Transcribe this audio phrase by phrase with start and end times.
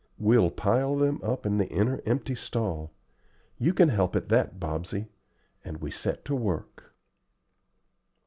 [0.17, 2.91] We'll pile them up in the inner empty stall.
[3.59, 5.09] You can help at that, Bobsey;"
[5.63, 6.95] and we set to work.